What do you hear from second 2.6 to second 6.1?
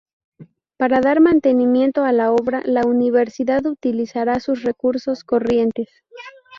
la Universidad utilizará sus recursos corrientes.